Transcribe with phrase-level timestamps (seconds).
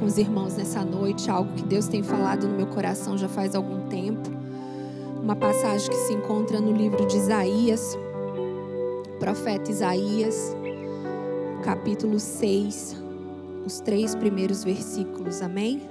[0.00, 3.54] com os irmãos nessa noite algo que Deus tem falado no meu coração já faz
[3.54, 4.30] algum tempo.
[5.22, 7.98] Uma passagem que se encontra no livro de Isaías,
[9.18, 10.56] profeta Isaías,
[11.62, 12.96] capítulo 6,
[13.66, 15.82] os três primeiros versículos, amém?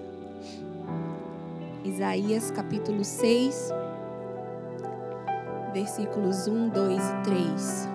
[1.86, 3.72] Isaías, capítulo 6,
[5.72, 7.89] versículos 1, 2 e 3.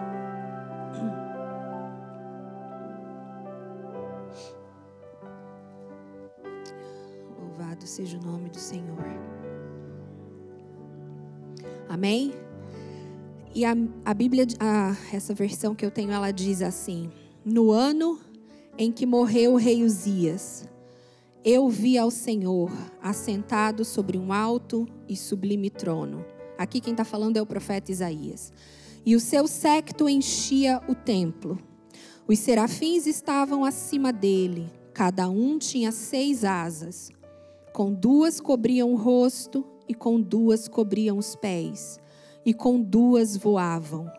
[11.94, 12.34] Amém?
[13.54, 13.72] E a,
[14.04, 17.08] a Bíblia, a, essa versão que eu tenho, ela diz assim:
[17.44, 18.18] No ano
[18.76, 20.68] em que morreu o rei Uzias,
[21.44, 26.24] eu vi ao Senhor assentado sobre um alto e sublime trono.
[26.58, 28.52] Aqui quem está falando é o profeta Isaías.
[29.06, 31.56] E o seu séquito enchia o templo.
[32.26, 37.12] Os serafins estavam acima dele, cada um tinha seis asas.
[37.72, 42.00] Com duas cobriam o rosto, e com duas cobriam os pés,
[42.44, 44.10] e com duas voavam.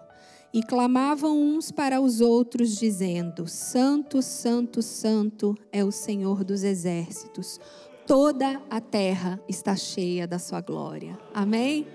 [0.53, 7.59] E clamavam uns para os outros, dizendo: Santo, Santo, Santo é o Senhor dos exércitos.
[8.07, 11.17] Toda a terra está cheia da sua glória.
[11.33, 11.87] Amém?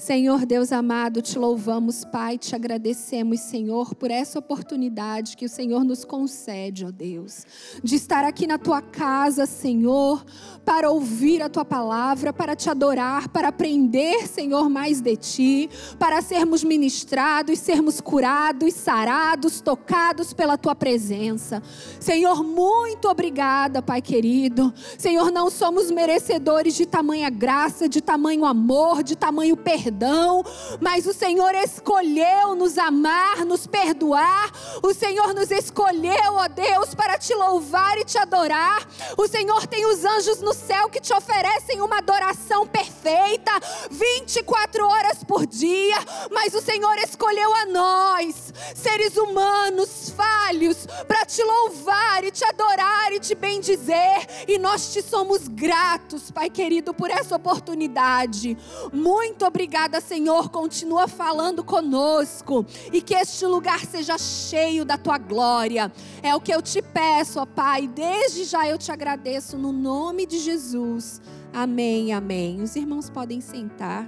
[0.00, 5.84] Senhor Deus amado, te louvamos, Pai, te agradecemos, Senhor, por essa oportunidade que o Senhor
[5.84, 7.44] nos concede, ó Deus,
[7.84, 10.24] de estar aqui na tua casa, Senhor,
[10.64, 16.22] para ouvir a tua palavra, para te adorar, para aprender, Senhor, mais de ti, para
[16.22, 21.62] sermos ministrados, sermos curados, sarados, tocados pela tua presença.
[22.00, 24.72] Senhor, muito obrigada, Pai querido.
[24.96, 30.44] Senhor, não somos merecedores de tamanha graça, de tamanho amor, de tamanho perdão perdão,
[30.80, 34.52] mas o Senhor escolheu nos amar, nos perdoar.
[34.82, 38.86] O Senhor nos escolheu, ó Deus, para te louvar e te adorar.
[39.18, 43.50] O Senhor tem os anjos no céu que te oferecem uma adoração perfeita,
[43.90, 45.98] 24 horas por dia,
[46.30, 53.12] mas o Senhor escolheu a nós, seres humanos, falhos, para te louvar e te adorar
[53.12, 58.56] e te bendizer, e nós te somos gratos, Pai querido, por essa oportunidade.
[58.92, 60.50] Muito obrigada Obrigada, Senhor.
[60.50, 65.90] Continua falando conosco e que este lugar seja cheio da tua glória.
[66.22, 67.88] É o que eu te peço, ó Pai.
[67.88, 71.22] Desde já eu te agradeço no nome de Jesus.
[71.50, 72.60] Amém, amém.
[72.60, 74.06] Os irmãos podem sentar.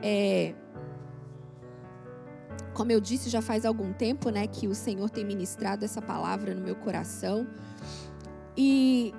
[0.00, 0.54] É,
[2.74, 6.54] como eu disse, já faz algum tempo, né, que o Senhor tem ministrado essa palavra
[6.54, 7.48] no meu coração.
[8.56, 9.12] E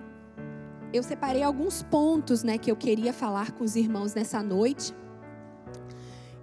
[0.93, 4.93] eu separei alguns pontos, né, que eu queria falar com os irmãos nessa noite.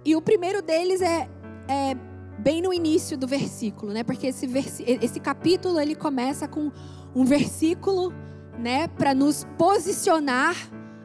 [0.05, 1.29] E o primeiro deles é,
[1.67, 1.95] é
[2.39, 4.03] bem no início do versículo, né?
[4.03, 4.47] Porque esse,
[5.01, 6.71] esse capítulo ele começa com
[7.13, 8.13] um versículo,
[8.57, 10.55] né, para nos posicionar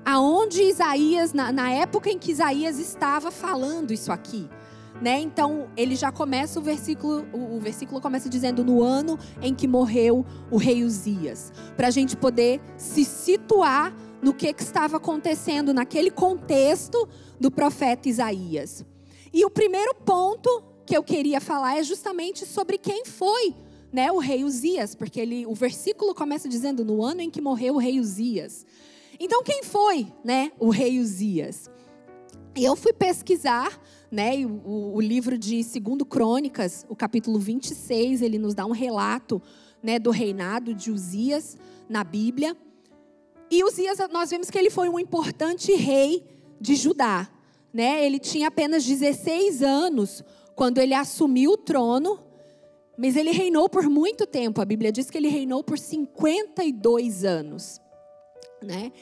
[0.05, 4.49] aonde Isaías, na, na época em que Isaías estava falando isso aqui.
[5.03, 5.19] Né?
[5.19, 10.25] Então ele já começa o versículo, o, versículo começa dizendo no ano em que morreu
[10.49, 13.93] o rei Uzias, para a gente poder se situar
[14.23, 17.09] no que, que estava acontecendo naquele contexto
[17.41, 18.85] do profeta Isaías.
[19.33, 23.57] E o primeiro ponto que eu queria falar é justamente sobre quem foi
[23.93, 27.75] né, o rei Uzias, porque ele, o versículo começa dizendo no ano em que morreu
[27.75, 28.65] o rei Uzias.
[29.19, 31.69] Então quem foi né, o rei Uzias?
[32.55, 33.81] Eu fui pesquisar
[34.13, 34.45] né?
[34.45, 39.41] O, o livro de 2 Crônicas, o capítulo 26, ele nos dá um relato
[39.83, 41.57] né, do reinado de Uzias
[41.89, 42.55] na Bíblia.
[43.51, 46.27] E Uzias, nós vemos que ele foi um importante rei
[46.61, 47.27] de Judá.
[47.73, 48.05] Né?
[48.05, 50.23] Ele tinha apenas 16 anos
[50.55, 52.21] quando ele assumiu o trono,
[52.99, 54.61] mas ele reinou por muito tempo.
[54.61, 57.81] A Bíblia diz que ele reinou por 52 anos.
[58.63, 58.93] Né?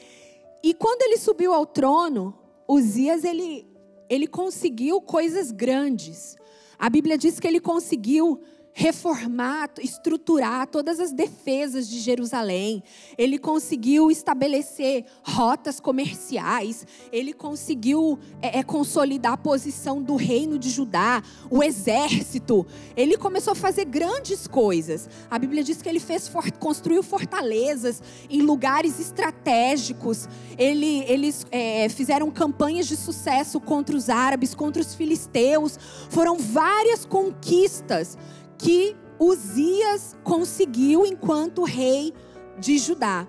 [0.63, 2.33] E quando ele subiu ao trono,
[2.65, 3.70] Uzias ele
[4.11, 6.35] ele conseguiu coisas grandes.
[6.77, 8.41] A Bíblia diz que ele conseguiu
[8.73, 12.83] reformar, estruturar todas as defesas de Jerusalém.
[13.17, 16.85] Ele conseguiu estabelecer rotas comerciais.
[17.11, 22.65] Ele conseguiu é, é, consolidar a posição do reino de Judá, o exército.
[22.95, 25.09] Ele começou a fazer grandes coisas.
[25.29, 30.29] A Bíblia diz que ele fez construiu fortalezas em lugares estratégicos.
[30.57, 35.77] Ele, eles é, fizeram campanhas de sucesso contra os árabes, contra os filisteus.
[36.09, 38.17] Foram várias conquistas
[38.61, 42.13] que Uzias conseguiu enquanto rei
[42.59, 43.27] de Judá.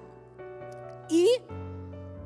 [1.10, 1.40] E,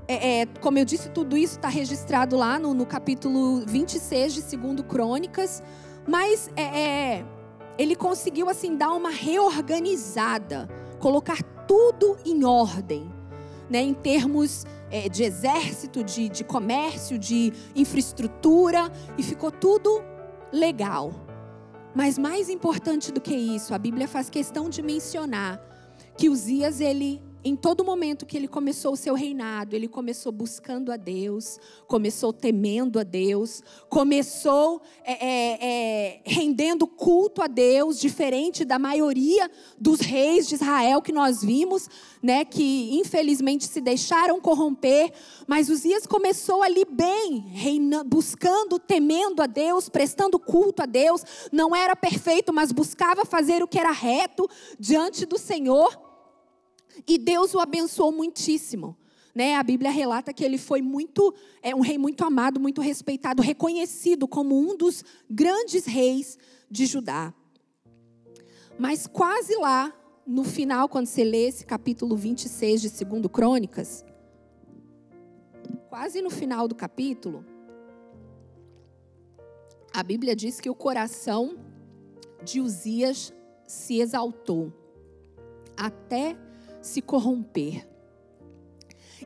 [0.08, 4.56] é, é, como eu disse, tudo isso está registrado lá no, no, capítulo 26 de
[4.56, 5.62] 2 Crônicas,
[6.06, 7.26] mas é, é,
[7.78, 10.68] ele conseguiu assim dar uma reorganizada,
[10.98, 13.08] colocar tudo em ordem,
[13.70, 13.82] né?
[13.82, 20.02] Em termos é, de exército, de, de comércio, de infraestrutura, e ficou tudo
[20.52, 21.25] legal.
[21.96, 25.58] Mas mais importante do que isso, a Bíblia faz questão de mencionar
[26.14, 30.90] que Uzias ele em todo momento que ele começou o seu reinado, ele começou buscando
[30.90, 38.64] a Deus, começou temendo a Deus, começou é, é, é, rendendo culto a Deus, diferente
[38.64, 39.48] da maioria
[39.78, 41.88] dos reis de Israel que nós vimos,
[42.20, 45.12] né, que infelizmente se deixaram corromper.
[45.46, 47.44] Mas Uzias começou ali bem,
[48.06, 51.22] buscando, temendo a Deus, prestando culto a Deus.
[51.52, 54.50] Não era perfeito, mas buscava fazer o que era reto
[54.80, 56.05] diante do Senhor.
[57.06, 58.96] E Deus o abençoou muitíssimo.
[59.34, 59.54] Né?
[59.54, 64.26] A Bíblia relata que ele foi muito, é um rei muito amado, muito respeitado, reconhecido
[64.26, 66.38] como um dos grandes reis
[66.70, 67.34] de Judá.
[68.78, 69.94] Mas quase lá,
[70.26, 74.04] no final, quando você lê esse capítulo 26 de 2 Crônicas,
[75.88, 77.44] quase no final do capítulo,
[79.92, 81.56] a Bíblia diz que o coração
[82.42, 83.32] de Uzias
[83.66, 84.72] se exaltou
[85.76, 86.36] até
[86.86, 87.86] se corromper.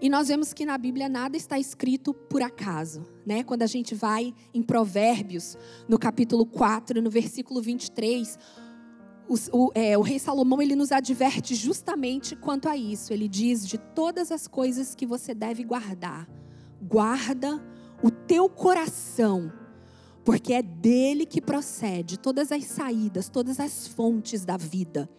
[0.00, 3.42] E nós vemos que na Bíblia nada está escrito por acaso, né?
[3.42, 5.58] Quando a gente vai em Provérbios,
[5.88, 8.38] no capítulo 4, no versículo 23,
[9.28, 13.12] o, o, é, o rei Salomão ele nos adverte justamente quanto a isso.
[13.12, 16.28] Ele diz: de todas as coisas que você deve guardar,
[16.80, 17.62] guarda
[18.02, 19.52] o teu coração,
[20.24, 25.10] porque é dele que procede todas as saídas, todas as fontes da vida.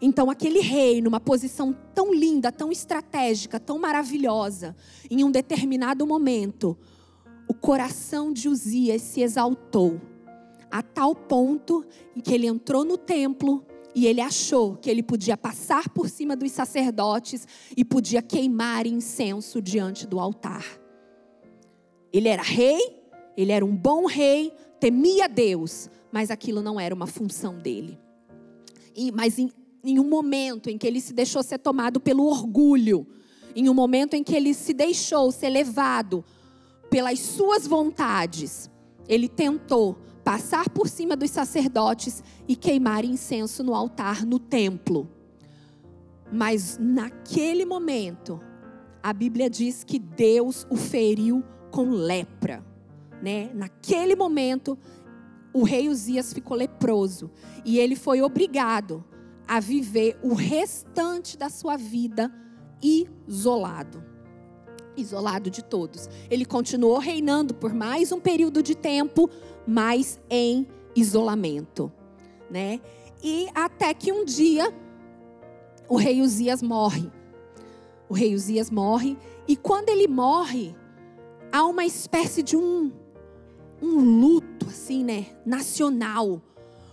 [0.00, 4.76] Então, aquele rei, numa posição tão linda, tão estratégica, tão maravilhosa,
[5.10, 6.76] em um determinado momento,
[7.48, 10.00] o coração de Uzias se exaltou,
[10.70, 11.84] a tal ponto
[12.14, 13.64] em que ele entrou no templo
[13.94, 19.60] e ele achou que ele podia passar por cima dos sacerdotes e podia queimar incenso
[19.62, 20.64] diante do altar.
[22.12, 23.02] Ele era rei,
[23.36, 27.98] ele era um bom rei, temia Deus, mas aquilo não era uma função dele.
[28.94, 29.50] E, mas em,
[29.88, 33.06] em um momento em que ele se deixou ser tomado pelo orgulho,
[33.56, 36.22] em um momento em que ele se deixou ser levado
[36.90, 38.70] pelas suas vontades,
[39.08, 45.08] ele tentou passar por cima dos sacerdotes e queimar incenso no altar no templo.
[46.30, 48.38] Mas naquele momento,
[49.02, 52.62] a Bíblia diz que Deus o feriu com lepra,
[53.22, 53.50] né?
[53.54, 54.78] Naquele momento,
[55.54, 57.30] o rei Uzias ficou leproso
[57.64, 59.02] e ele foi obrigado
[59.48, 62.30] a viver o restante da sua vida
[62.82, 64.04] isolado.
[64.96, 66.08] Isolado de todos.
[66.30, 69.30] Ele continuou reinando por mais um período de tempo,
[69.66, 71.90] mas em isolamento,
[72.50, 72.80] né?
[73.22, 74.72] E até que um dia
[75.88, 77.10] o rei Uzias morre.
[78.08, 79.16] O rei Uzias morre
[79.46, 80.76] e quando ele morre,
[81.50, 82.92] há uma espécie de um
[83.80, 86.42] um luto assim, né, nacional,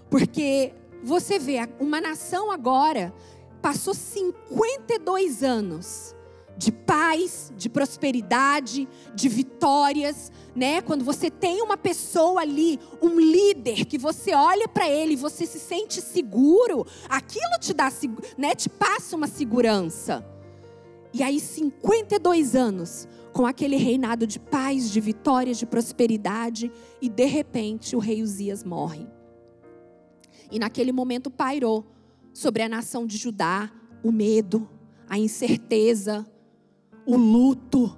[0.09, 0.71] porque
[1.05, 3.13] você vê, uma nação agora
[3.61, 6.15] passou 52 anos
[6.57, 10.81] de paz, de prosperidade, de vitórias, né?
[10.81, 15.45] Quando você tem uma pessoa ali, um líder que você olha para ele e você
[15.45, 17.91] se sente seguro, aquilo te dá,
[18.35, 20.25] né, te passa uma segurança.
[21.13, 26.71] E aí 52 anos com aquele reinado de paz, de vitórias, de prosperidade,
[27.01, 29.05] e de repente o rei Uzias morre.
[30.51, 31.85] E naquele momento pairou
[32.33, 33.71] sobre a nação de Judá
[34.03, 34.69] o medo,
[35.09, 36.25] a incerteza,
[37.05, 37.97] o luto,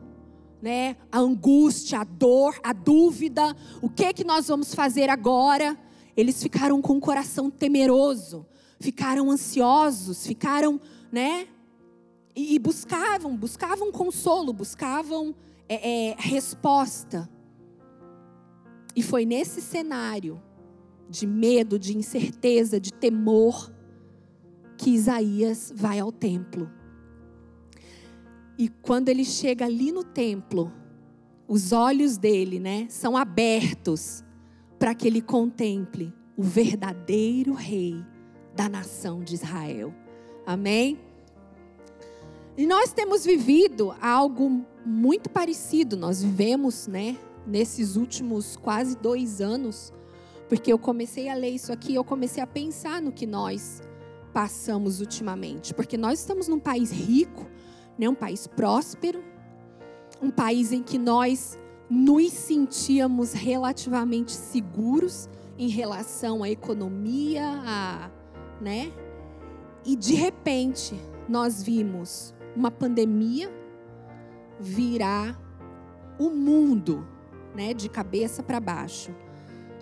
[0.62, 0.96] né?
[1.12, 5.78] A angústia, a dor, a dúvida, o que que nós vamos fazer agora?
[6.16, 8.46] Eles ficaram com o coração temeroso,
[8.80, 10.80] ficaram ansiosos, ficaram,
[11.12, 11.48] né?
[12.36, 15.36] E, e buscavam, buscavam consolo, buscavam
[15.68, 17.30] é, é, resposta.
[18.96, 20.42] E foi nesse cenário
[21.10, 23.72] de medo, de incerteza, de temor,
[24.78, 26.70] que Isaías vai ao templo.
[28.58, 30.72] E quando ele chega ali no templo,
[31.48, 34.24] os olhos dele, né, são abertos
[34.78, 38.04] para que ele contemple o verdadeiro rei
[38.56, 39.94] da nação de Israel.
[40.46, 41.00] Amém?
[42.58, 45.96] E nós temos vivido algo muito parecido.
[45.96, 49.94] Nós vivemos, né, nesses últimos quase dois anos,
[50.48, 53.82] porque eu comecei a ler isso aqui, eu comecei a pensar no que nós
[54.34, 55.74] passamos ultimamente.
[55.74, 57.46] Porque nós estamos num país rico,
[57.98, 59.24] né, um país próspero,
[60.22, 68.12] um país em que nós nos sentíamos relativamente seguros em relação à economia, a,
[68.62, 68.92] né?
[69.86, 70.94] E de repente,
[71.28, 73.50] nós vimos uma pandemia
[74.60, 75.40] virar
[76.20, 77.08] o mundo,
[77.56, 79.16] né, de cabeça para baixo.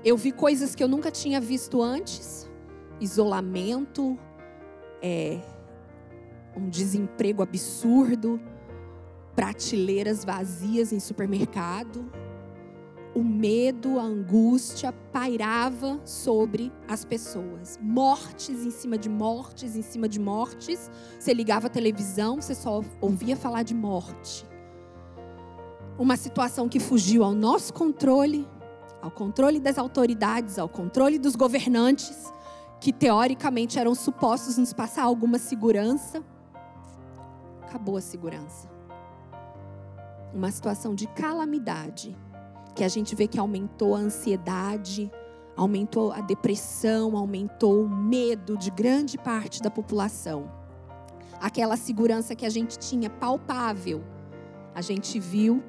[0.06, 2.48] Eu vi coisas que eu nunca tinha visto antes:
[3.02, 4.16] isolamento,
[5.02, 5.42] é,
[6.56, 8.40] um desemprego absurdo,
[9.36, 12.06] prateleiras vazias em supermercado.
[13.16, 17.80] O medo, a angústia pairava sobre as pessoas.
[17.82, 20.92] Mortes em cima de mortes, em cima de mortes.
[21.18, 24.46] Você ligava a televisão, você só ouvia falar de morte.
[25.98, 28.46] Uma situação que fugiu ao nosso controle,
[29.06, 32.34] ao controle das autoridades, ao controle dos governantes,
[32.80, 36.24] que teoricamente eram supostos nos passar alguma segurança.
[37.62, 38.76] Acabou a segurança
[40.36, 42.16] uma situação de calamidade,
[42.76, 45.10] que a gente vê que aumentou a ansiedade,
[45.56, 50.52] aumentou a depressão, aumentou o medo de grande parte da população.
[51.40, 54.04] Aquela segurança que a gente tinha palpável,
[54.74, 55.64] a gente viu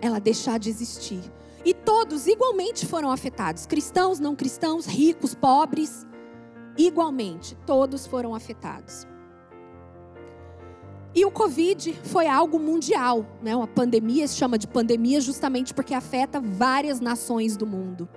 [0.00, 1.20] ela deixar de existir.
[1.64, 6.06] E todos igualmente foram afetados, cristãos, não cristãos, ricos, pobres,
[6.76, 9.06] igualmente, todos foram afetados.
[11.14, 13.54] E o Covid foi algo mundial, né?
[13.54, 18.08] Uma pandemia se chama de pandemia justamente porque afeta várias nações do mundo.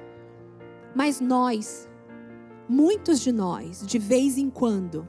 [0.95, 1.89] Mas nós,
[2.69, 5.07] muitos de nós, de vez em quando,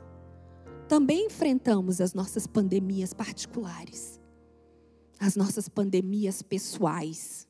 [0.89, 4.21] também enfrentamos as nossas pandemias particulares,
[5.21, 7.46] as nossas pandemias pessoais.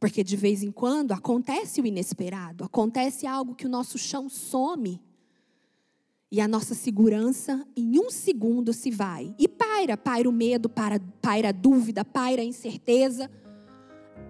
[0.00, 4.98] Porque de vez em quando acontece o inesperado, acontece algo que o nosso chão some
[6.32, 9.34] e a nossa segurança, em um segundo, se vai.
[9.38, 13.28] E paira, paira o medo, paira, paira a dúvida, paira a incerteza.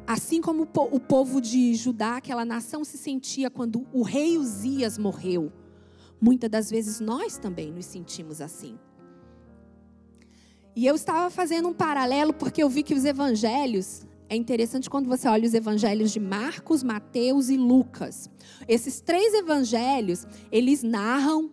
[0.07, 5.53] Assim como o povo de Judá, aquela nação, se sentia quando o rei Uzias morreu.
[6.21, 8.79] Muitas das vezes nós também nos sentimos assim.
[10.75, 15.09] E eu estava fazendo um paralelo porque eu vi que os evangelhos, é interessante quando
[15.09, 18.31] você olha os evangelhos de Marcos, Mateus e Lucas.
[18.69, 21.51] Esses três evangelhos, eles narram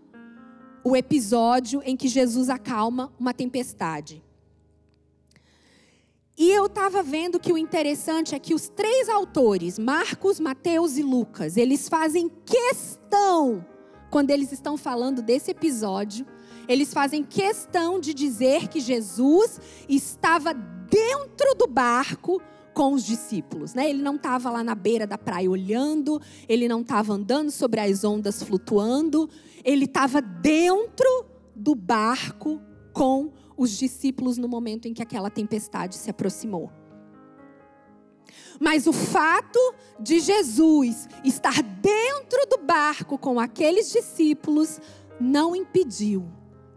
[0.84, 4.24] o episódio em que Jesus acalma uma tempestade.
[6.38, 11.01] E eu estava vendo que o interessante é que os três autores, Marcos, Mateus e
[11.01, 13.65] Lucas, eles fazem questão,
[14.12, 16.27] quando eles estão falando desse episódio,
[16.67, 22.39] eles fazem questão de dizer que Jesus estava dentro do barco
[22.77, 23.74] com os discípulos.
[23.74, 23.89] Né?
[23.89, 28.03] Ele não estava lá na beira da praia olhando, ele não estava andando sobre as
[28.03, 29.27] ondas flutuando,
[29.63, 32.62] ele estava dentro do barco
[32.93, 36.72] com os discípulos no momento em que aquela tempestade se aproximou.
[38.60, 39.60] Mas o fato
[40.00, 44.79] de Jesus estar dentro do barco com aqueles discípulos
[45.19, 46.27] não impediu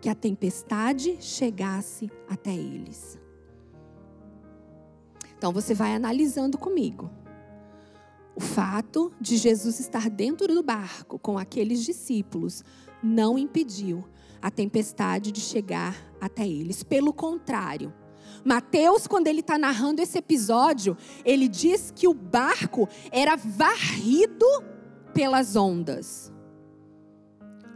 [0.01, 3.20] que a tempestade chegasse até eles.
[5.41, 7.11] Então você vai analisando comigo.
[8.37, 12.63] O fato de Jesus estar dentro do barco com aqueles discípulos
[13.03, 14.05] não impediu
[14.43, 16.83] a tempestade de chegar até eles.
[16.83, 17.91] Pelo contrário,
[18.45, 20.95] Mateus, quando ele está narrando esse episódio,
[21.25, 24.45] ele diz que o barco era varrido
[25.15, 26.31] pelas ondas.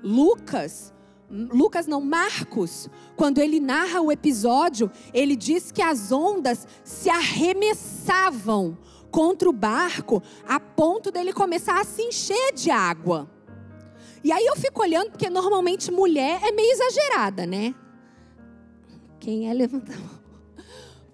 [0.03, 0.93] Lucas
[1.31, 8.77] Lucas não, Marcos, quando ele narra o episódio, ele diz que as ondas se arremessavam
[9.11, 13.31] contra o barco a ponto dele começar a se encher de água.
[14.23, 17.75] E aí eu fico olhando, porque normalmente mulher é meio exagerada, né?
[19.21, 20.25] Quem é levanta a mão.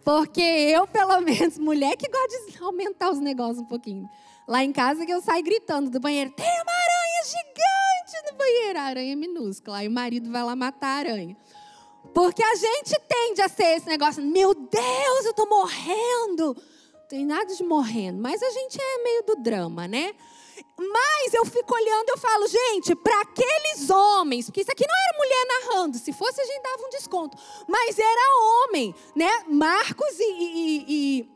[0.05, 4.09] Porque eu, pelo menos, mulher que gosta de aumentar os negócios um pouquinho.
[4.49, 6.73] Lá em casa que eu saio gritando do banheiro, tem uma
[7.21, 9.79] aranha gigante no banheiro, a aranha minúscula.
[9.79, 11.37] Aí o marido vai lá matar a aranha.
[12.15, 16.57] Porque a gente tende a ser esse negócio, meu Deus, eu tô morrendo.
[16.95, 20.15] Não tem nada de morrendo, mas a gente é meio do drama, né?
[20.77, 25.19] Mas eu fico olhando eu falo, gente, para aqueles homens, porque isso aqui não era
[25.19, 27.37] mulher narrando, se fosse a gente dava um desconto,
[27.69, 29.45] mas era homem, né?
[29.49, 30.85] Marcos e, e,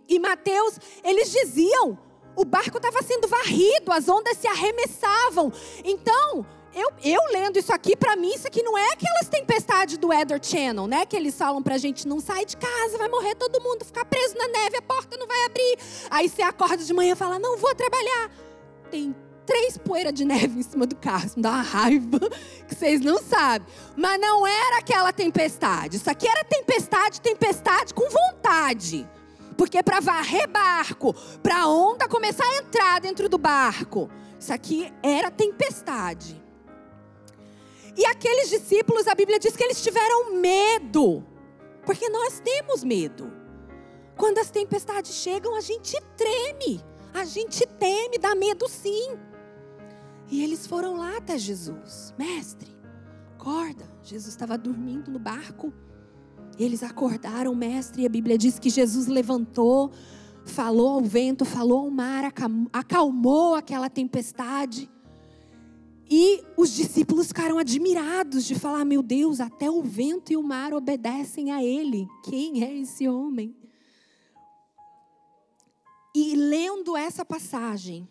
[0.08, 1.98] e, e Mateus, eles diziam,
[2.36, 5.52] o barco estava sendo varrido, as ondas se arremessavam.
[5.84, 10.08] Então, eu, eu lendo isso aqui, para mim, isso aqui não é aquelas tempestades do
[10.08, 11.06] Weather Channel, né?
[11.06, 14.36] Que eles falam pra gente, não sai de casa, vai morrer todo mundo, ficar preso
[14.36, 15.78] na neve, a porta não vai abrir.
[16.10, 18.30] Aí você acorda de manhã e fala, não vou trabalhar.
[18.90, 19.14] Tem
[19.46, 21.26] três poeiras de neve em cima do carro.
[21.26, 22.18] Isso me dá uma raiva
[22.66, 23.68] que vocês não sabem.
[23.96, 25.96] Mas não era aquela tempestade.
[25.96, 29.08] Isso aqui era tempestade, tempestade com vontade.
[29.56, 34.92] Porque para varrer barco, para a onda começar a entrar dentro do barco, isso aqui
[35.02, 36.42] era tempestade.
[37.96, 41.24] E aqueles discípulos, a Bíblia diz que eles tiveram medo,
[41.84, 43.32] porque nós temos medo.
[44.16, 49.16] Quando as tempestades chegam, a gente treme, a gente teme, dá medo sim.
[50.28, 52.76] E eles foram lá até Jesus, mestre,
[53.34, 53.88] acorda.
[54.02, 55.72] Jesus estava dormindo no barco.
[56.58, 59.90] Eles acordaram mestre, e a Bíblia diz que Jesus levantou,
[60.44, 62.32] falou ao vento, falou ao mar,
[62.72, 64.90] acalmou aquela tempestade.
[66.10, 70.74] E os discípulos ficaram admirados de falar: Meu Deus, até o vento e o mar
[70.74, 72.06] obedecem a Ele.
[72.22, 73.56] Quem é esse homem?
[76.14, 78.06] E lendo essa passagem,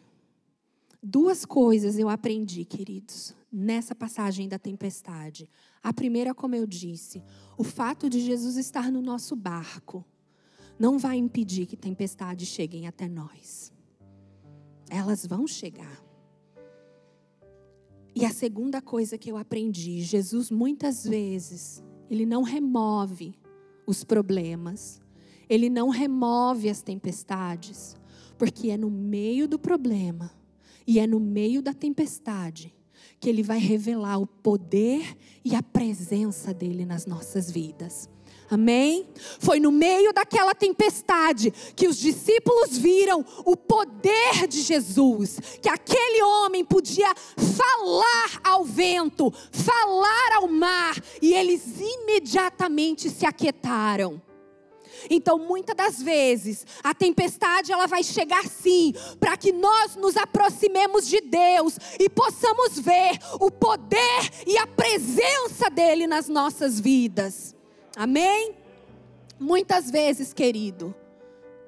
[1.01, 5.49] duas coisas eu aprendi, queridos, nessa passagem da tempestade.
[5.81, 7.23] A primeira, como eu disse,
[7.57, 10.05] o fato de Jesus estar no nosso barco
[10.79, 13.71] não vai impedir que tempestades cheguem até nós.
[14.89, 16.03] Elas vão chegar.
[18.15, 23.35] E a segunda coisa que eu aprendi, Jesus muitas vezes, ele não remove
[23.87, 25.01] os problemas,
[25.49, 27.97] ele não remove as tempestades,
[28.37, 30.31] porque é no meio do problema
[30.85, 32.73] e é no meio da tempestade
[33.23, 35.15] que ele vai revelar o poder
[35.45, 38.09] e a presença dele nas nossas vidas.
[38.51, 39.07] Amém?
[39.39, 46.21] Foi no meio daquela tempestade que os discípulos viram o poder de Jesus, que aquele
[46.21, 54.21] homem podia falar ao vento, falar ao mar, e eles imediatamente se aquietaram.
[55.09, 61.07] Então, muitas das vezes, a tempestade ela vai chegar sim, para que nós nos aproximemos
[61.07, 67.55] de Deus e possamos ver o poder e a presença dele nas nossas vidas.
[67.95, 68.55] Amém?
[69.39, 70.95] Muitas vezes, querido,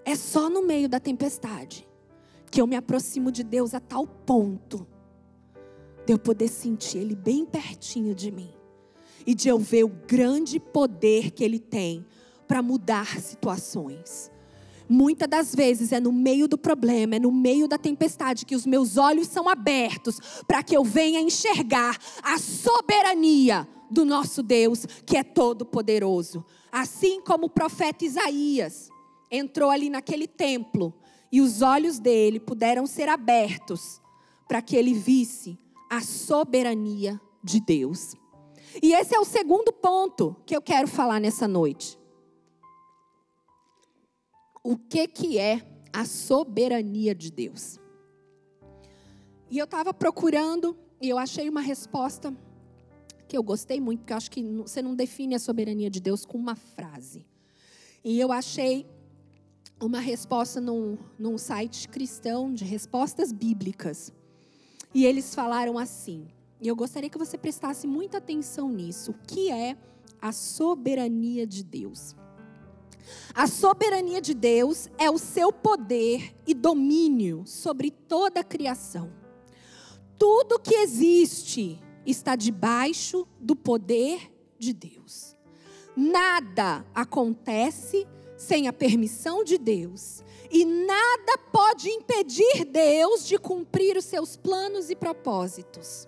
[0.03, 1.87] é só no meio da tempestade
[2.51, 4.87] que eu me aproximo de Deus a tal ponto
[6.05, 8.53] de eu poder sentir Ele bem pertinho de mim
[9.25, 12.05] e de eu ver o grande poder que Ele tem
[12.47, 14.31] para mudar situações.
[14.87, 18.65] Muitas das vezes é no meio do problema, é no meio da tempestade que os
[18.65, 25.17] meus olhos são abertos para que eu venha enxergar a soberania do nosso Deus, que
[25.17, 26.45] é todo poderoso.
[26.71, 28.89] Assim como o profeta Isaías
[29.31, 30.93] entrou ali naquele templo
[31.31, 33.99] e os olhos dele puderam ser abertos
[34.47, 35.57] para que ele visse
[35.89, 38.15] a soberania de Deus.
[38.83, 41.97] E esse é o segundo ponto que eu quero falar nessa noite
[44.65, 45.61] o que, que é
[45.93, 47.79] a soberania de Deus.
[49.47, 52.35] E eu estava procurando e eu achei uma resposta
[53.27, 56.25] que eu gostei muito, porque eu acho que você não define a soberania de Deus
[56.25, 57.27] com uma frase.
[58.03, 58.87] E eu achei
[59.79, 64.11] uma resposta num, num site cristão de respostas bíblicas.
[64.95, 66.27] E eles falaram assim,
[66.59, 69.77] e eu gostaria que você prestasse muita atenção nisso: o que é
[70.19, 72.15] a soberania de Deus?
[73.33, 79.11] A soberania de Deus é o seu poder e domínio sobre toda a criação.
[80.17, 85.35] Tudo que existe está debaixo do poder de Deus.
[85.95, 90.23] Nada acontece sem a permissão de Deus.
[90.51, 96.07] E nada pode impedir Deus de cumprir os seus planos e propósitos.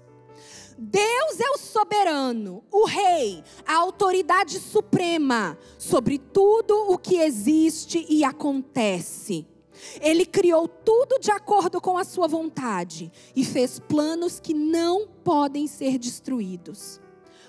[0.77, 8.23] Deus é o soberano, o rei, a autoridade suprema sobre tudo o que existe e
[8.23, 9.47] acontece.
[9.99, 15.65] Ele criou tudo de acordo com a sua vontade e fez planos que não podem
[15.65, 16.99] ser destruídos.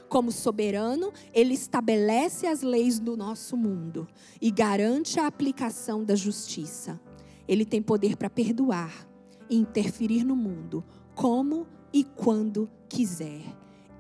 [0.08, 4.08] Como soberano, ele estabelece as leis do nosso mundo
[4.40, 6.98] e garante a aplicação da justiça.
[7.46, 9.06] Ele tem poder para perdoar
[9.50, 10.82] e interferir no mundo,
[11.14, 13.42] como e quando quiser.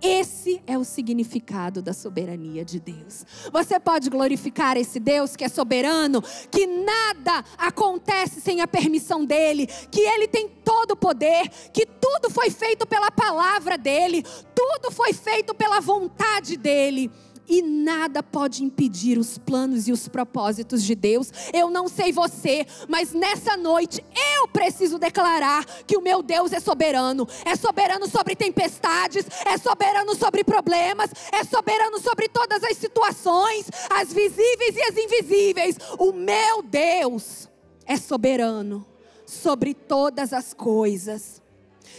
[0.00, 3.26] Esse é o significado da soberania de Deus.
[3.52, 9.66] Você pode glorificar esse Deus que é soberano, que nada acontece sem a permissão dele,
[9.90, 14.24] que ele tem todo o poder, que tudo foi feito pela palavra dele,
[14.54, 17.10] tudo foi feito pela vontade dele
[17.48, 21.32] e nada pode impedir os planos e os propósitos de Deus.
[21.52, 26.60] Eu não sei você, mas nessa noite eu preciso declarar que o meu Deus é
[26.60, 27.26] soberano.
[27.44, 34.12] É soberano sobre tempestades, é soberano sobre problemas, é soberano sobre todas as situações, as
[34.12, 35.76] visíveis e as invisíveis.
[35.98, 37.48] O meu Deus
[37.86, 38.86] é soberano
[39.24, 41.42] sobre todas as coisas.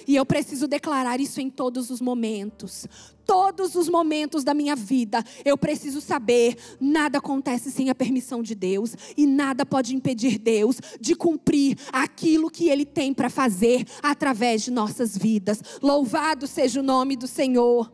[0.10, 2.88] E eu preciso declarar isso em todos os momentos.
[3.28, 8.56] Todos os momentos da minha vida, eu preciso saber: nada acontece sem a permissão de
[8.56, 14.64] Deus, e nada pode impedir Deus de cumprir aquilo que Ele tem para fazer através
[14.64, 15.62] de nossas vidas.
[15.80, 17.94] Louvado seja o nome do Senhor.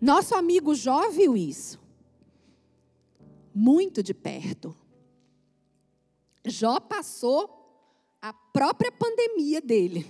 [0.00, 1.80] Nosso amigo Jó viu isso.
[3.52, 4.72] Muito de perto.
[6.44, 7.61] Jó passou
[8.22, 10.06] a própria pandemia dele.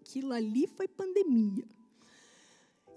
[0.00, 1.64] Aquilo ali foi pandemia.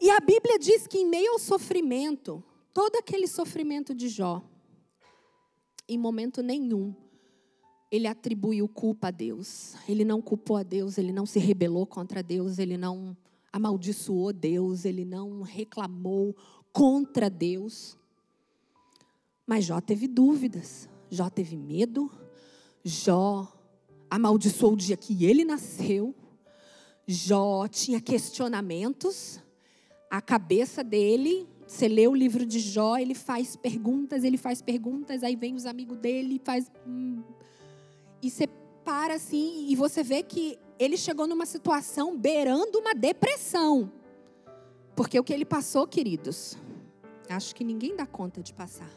[0.01, 4.43] E a Bíblia diz que em meio ao sofrimento, todo aquele sofrimento de Jó,
[5.88, 6.95] em momento nenhum,
[7.91, 9.75] ele atribuiu culpa a Deus.
[9.88, 13.15] Ele não culpou a Deus, ele não se rebelou contra Deus, ele não
[13.54, 16.36] amaldiçoou Deus, ele não reclamou
[16.73, 17.97] contra Deus.
[19.45, 22.12] Mas Jó teve dúvidas, Jó teve medo,
[22.84, 23.55] Jó
[24.10, 26.15] amaldiçoou o dia que ele nasceu,
[27.08, 29.39] Jó tinha questionamentos,
[30.10, 35.24] a cabeça dele, você lê o livro de Jó, ele faz perguntas, ele faz perguntas,
[35.24, 36.72] aí vem os amigos dele, faz.
[36.88, 37.22] Hum,
[38.22, 38.48] e você
[38.84, 43.91] para assim e você vê que ele chegou numa situação beirando uma depressão.
[44.96, 46.58] Porque o que ele passou, queridos,
[47.30, 48.89] acho que ninguém dá conta de passar.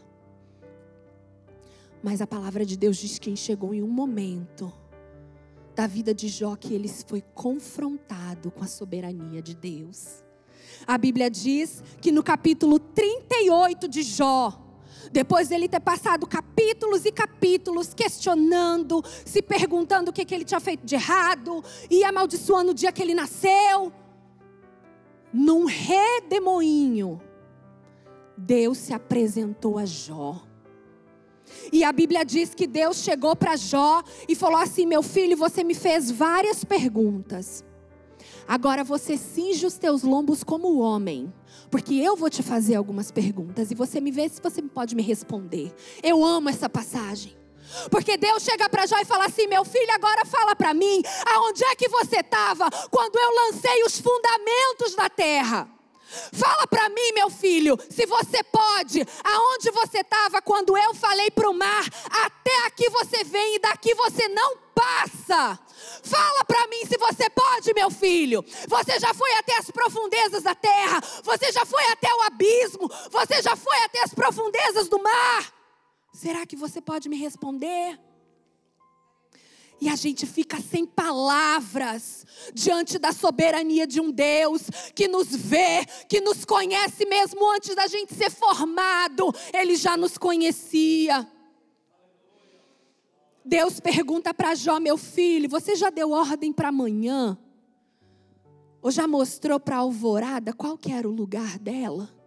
[2.03, 4.73] Mas a palavra de Deus diz que chegou em um momento
[5.79, 10.25] da vida de Jó que ele foi confrontado com a soberania de Deus.
[10.85, 14.61] A Bíblia diz que no capítulo 38 de Jó,
[15.13, 20.59] depois dele ter passado capítulos e capítulos questionando, se perguntando o que, que ele tinha
[20.59, 23.93] feito de errado, e amaldiçoando o dia que ele nasceu,
[25.33, 27.23] num redemoinho,
[28.37, 30.48] Deus se apresentou a Jó.
[31.73, 35.63] E a Bíblia diz que Deus chegou para Jó e falou assim: Meu filho, você
[35.63, 37.65] me fez várias perguntas.
[38.47, 41.33] Agora você cinge os teus lombos como homem,
[41.71, 45.03] porque eu vou te fazer algumas perguntas e você me vê se você pode me
[45.03, 45.71] responder.
[46.03, 47.37] Eu amo essa passagem.
[47.91, 51.63] Porque Deus chega para Jó e fala assim: meu filho, agora fala para mim, aonde
[51.65, 55.78] é que você estava quando eu lancei os fundamentos da terra?
[56.33, 61.51] Fala para mim, meu filho, se você pode, aonde você estava quando eu falei para
[61.51, 65.59] o mar, até aqui você vem e daqui você não passa.
[66.03, 68.45] Fala para mim se você pode, meu filho.
[68.67, 73.43] Você já foi até as profundezas da terra, você já foi até o abismo, você
[73.43, 75.53] já foi até as profundezas do mar.
[76.13, 77.99] Será que você pode me responder?
[79.81, 84.63] E a gente fica sem palavras diante da soberania de um Deus
[84.95, 90.19] que nos vê, que nos conhece mesmo antes da gente ser formado, ele já nos
[90.19, 91.27] conhecia.
[93.45, 97.39] Deus pergunta para Jó, meu filho, você já deu ordem para amanhã?
[98.83, 102.18] Ou já mostrou para a alvorada qual que era o lugar dela?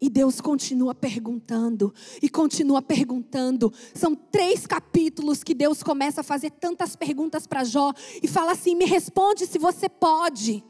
[0.00, 3.72] E Deus continua perguntando, e continua perguntando.
[3.92, 8.76] São três capítulos que Deus começa a fazer tantas perguntas para Jó e fala assim:
[8.76, 10.62] me responde se você pode.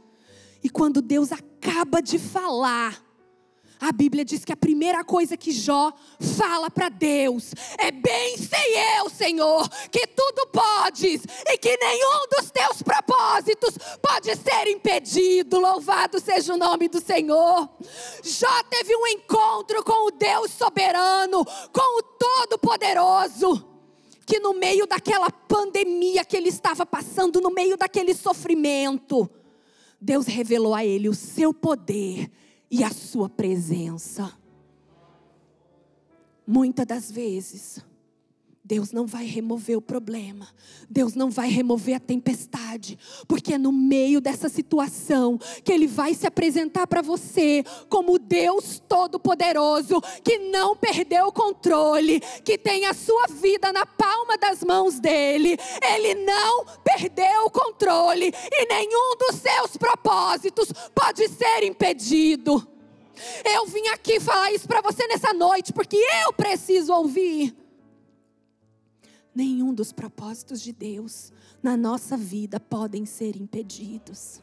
[0.62, 3.07] E quando Deus acaba de falar,
[3.80, 5.92] a Bíblia diz que a primeira coisa que Jó
[6.36, 12.50] fala para Deus é: Bem sei eu, Senhor, que tudo podes e que nenhum dos
[12.50, 15.60] teus propósitos pode ser impedido.
[15.60, 17.68] Louvado seja o nome do Senhor.
[18.22, 23.78] Jó teve um encontro com o Deus soberano, com o Todo-Poderoso
[24.26, 29.26] que no meio daquela pandemia que ele estava passando, no meio daquele sofrimento,
[29.98, 32.30] Deus revelou a ele o seu poder
[32.70, 34.32] e a sua presença.
[36.46, 37.84] Muitas das vezes,
[38.68, 40.46] Deus não vai remover o problema,
[40.90, 46.12] Deus não vai remover a tempestade, porque é no meio dessa situação que Ele vai
[46.12, 52.92] se apresentar para você como Deus Todo-Poderoso, que não perdeu o controle, que tem a
[52.92, 55.56] sua vida na palma das mãos dEle.
[55.94, 62.68] Ele não perdeu o controle e nenhum dos seus propósitos pode ser impedido.
[63.42, 67.56] Eu vim aqui falar isso para você nessa noite, porque eu preciso ouvir
[69.34, 74.40] nenhum dos propósitos de Deus na nossa vida podem ser impedidos.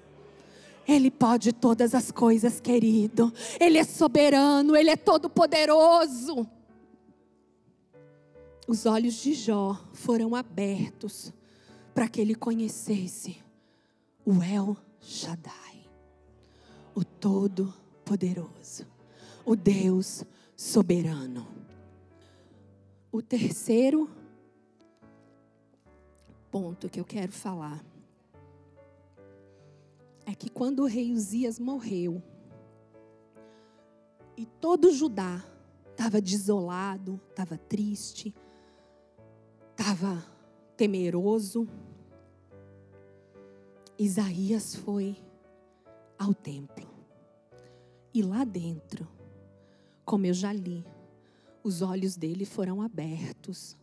[0.87, 3.33] Ele pode todas as coisas, querido.
[3.59, 6.47] Ele é soberano, ele é todo poderoso.
[8.67, 11.33] Os olhos de Jó foram abertos
[11.93, 13.37] para que ele conhecesse
[14.25, 15.87] o El Shaddai,
[16.95, 18.85] o todo poderoso,
[19.45, 20.23] o Deus
[20.55, 21.47] soberano.
[23.11, 24.09] O terceiro
[26.55, 27.83] ponto que eu quero falar
[30.25, 32.23] é que quando o rei Uzias morreu
[34.37, 35.43] e todo Judá
[35.91, 38.33] estava desolado, estava triste,
[39.71, 40.25] estava
[40.77, 41.67] temeroso,
[43.99, 45.17] Isaías foi
[46.17, 46.87] ao templo
[48.13, 49.05] E lá dentro,
[50.05, 50.85] como eu já li,
[51.61, 53.77] os olhos dele foram abertos.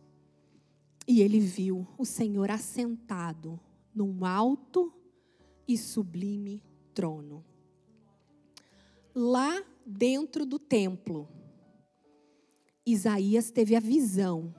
[1.07, 3.59] E ele viu o Senhor assentado
[3.93, 4.93] num alto
[5.67, 6.61] e sublime
[6.93, 7.43] trono.
[9.13, 11.27] Lá dentro do templo,
[12.85, 14.53] Isaías teve a visão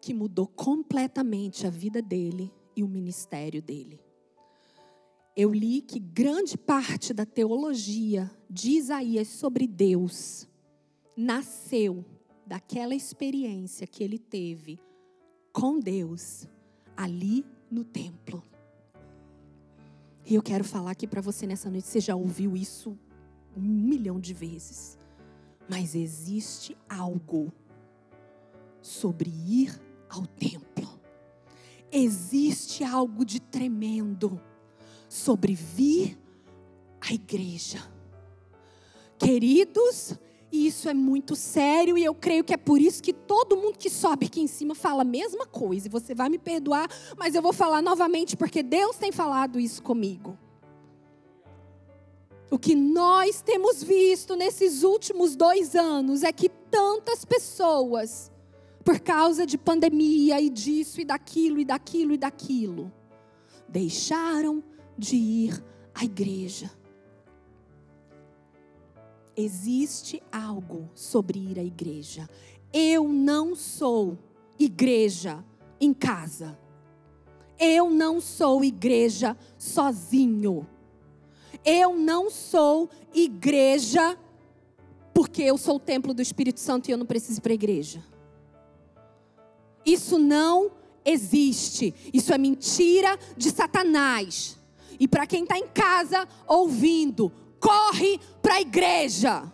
[0.00, 4.00] que mudou completamente a vida dele e o ministério dele.
[5.36, 10.48] Eu li que grande parte da teologia de Isaías sobre Deus
[11.16, 12.04] nasceu
[12.52, 14.78] daquela experiência que ele teve
[15.54, 16.46] com Deus
[16.94, 18.42] ali no templo.
[20.26, 22.98] E eu quero falar aqui para você nessa noite, você já ouviu isso
[23.56, 24.98] um milhão de vezes.
[25.66, 27.50] Mas existe algo
[28.82, 31.00] sobre ir ao templo.
[31.90, 34.38] Existe algo de tremendo
[35.08, 36.18] sobre vir
[37.00, 37.78] à igreja.
[39.18, 40.18] Queridos,
[40.52, 43.78] e isso é muito sério e eu creio que é por isso que todo mundo
[43.78, 45.86] que sobe aqui em cima fala a mesma coisa.
[45.86, 49.82] E você vai me perdoar, mas eu vou falar novamente porque Deus tem falado isso
[49.82, 50.38] comigo.
[52.50, 58.30] O que nós temos visto nesses últimos dois anos é que tantas pessoas,
[58.84, 62.92] por causa de pandemia e disso e daquilo e daquilo e daquilo,
[63.66, 64.62] deixaram
[64.98, 66.70] de ir à igreja
[69.36, 72.28] existe algo sobre ir à igreja.
[72.72, 74.18] Eu não sou
[74.58, 75.44] igreja
[75.80, 76.58] em casa.
[77.58, 80.66] Eu não sou igreja sozinho.
[81.64, 84.18] Eu não sou igreja
[85.14, 87.54] porque eu sou o templo do Espírito Santo e eu não preciso ir para a
[87.54, 88.02] igreja.
[89.84, 90.72] Isso não
[91.04, 91.94] existe.
[92.12, 94.58] Isso é mentira de Satanás.
[94.98, 99.44] E para quem está em casa ouvindo, corre para a igreja.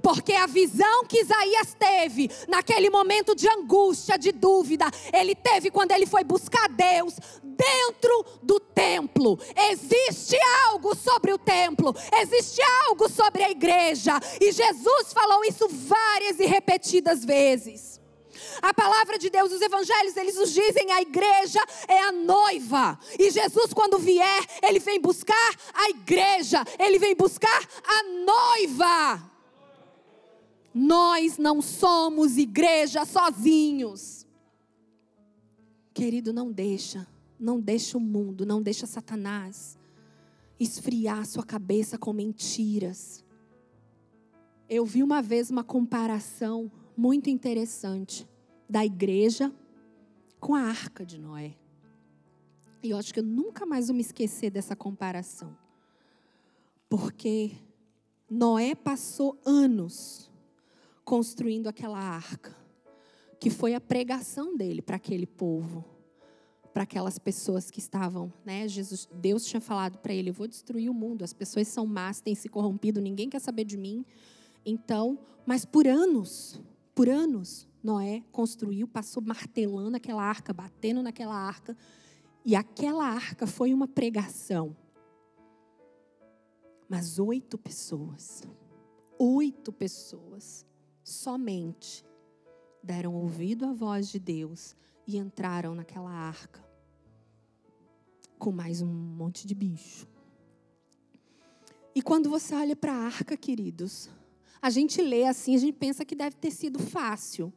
[0.00, 5.90] Porque a visão que Isaías teve naquele momento de angústia, de dúvida, ele teve quando
[5.90, 9.38] ele foi buscar Deus dentro do templo.
[9.70, 16.38] Existe algo sobre o templo, existe algo sobre a igreja, e Jesus falou isso várias
[16.38, 17.97] e repetidas vezes.
[18.62, 22.98] A palavra de Deus, os evangelhos, eles nos dizem a igreja é a noiva.
[23.18, 29.30] E Jesus, quando vier, ele vem buscar a igreja, ele vem buscar a noiva.
[30.74, 34.26] Nós não somos igreja sozinhos.
[35.92, 37.06] Querido, não deixa,
[37.38, 39.76] não deixa o mundo, não deixa Satanás
[40.60, 43.24] esfriar sua cabeça com mentiras.
[44.68, 48.26] Eu vi uma vez uma comparação muito interessante
[48.68, 49.52] da igreja
[50.38, 51.56] com a arca de Noé.
[52.82, 55.56] E eu acho que eu nunca mais vou me esquecer dessa comparação.
[56.88, 57.52] Porque
[58.30, 60.30] Noé passou anos
[61.04, 62.56] construindo aquela arca,
[63.40, 65.84] que foi a pregação dele para aquele povo,
[66.72, 68.68] para aquelas pessoas que estavam, né?
[68.68, 72.20] Jesus, Deus tinha falado para ele: "Eu vou destruir o mundo, as pessoas são más,
[72.20, 74.04] têm se corrompido, ninguém quer saber de mim".
[74.64, 76.60] Então, mas por anos,
[76.94, 81.76] por anos, Noé construiu, passou martelando aquela arca, batendo naquela arca,
[82.44, 84.76] e aquela arca foi uma pregação.
[86.88, 88.42] Mas oito pessoas,
[89.18, 90.66] oito pessoas,
[91.04, 92.04] somente,
[92.82, 94.74] deram ouvido à voz de Deus
[95.06, 96.64] e entraram naquela arca,
[98.38, 100.08] com mais um monte de bicho.
[101.94, 104.08] E quando você olha para a arca, queridos,
[104.62, 107.52] a gente lê assim, a gente pensa que deve ter sido fácil.